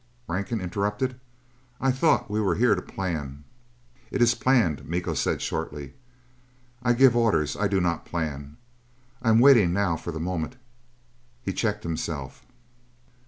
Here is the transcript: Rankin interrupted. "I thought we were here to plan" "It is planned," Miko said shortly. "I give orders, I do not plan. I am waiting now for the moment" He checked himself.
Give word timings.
Rankin 0.27 0.59
interrupted. 0.59 1.19
"I 1.79 1.91
thought 1.91 2.27
we 2.27 2.41
were 2.41 2.55
here 2.55 2.73
to 2.73 2.81
plan" 2.81 3.43
"It 4.09 4.19
is 4.19 4.33
planned," 4.33 4.83
Miko 4.89 5.13
said 5.13 5.43
shortly. 5.43 5.93
"I 6.81 6.93
give 6.93 7.15
orders, 7.15 7.55
I 7.55 7.67
do 7.67 7.79
not 7.79 8.03
plan. 8.05 8.57
I 9.21 9.29
am 9.29 9.37
waiting 9.39 9.73
now 9.73 9.95
for 9.97 10.11
the 10.11 10.19
moment" 10.19 10.55
He 11.45 11.53
checked 11.53 11.83
himself. 11.83 12.43